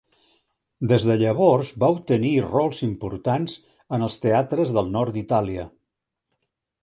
[0.91, 3.53] Des de llavors va obtenir rols importants
[3.97, 5.67] en els teatres del nord d'Itàlia.